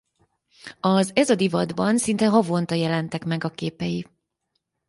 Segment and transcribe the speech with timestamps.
[0.79, 4.07] Az Ez a Divatban szinte havonta jelentek meg a képei.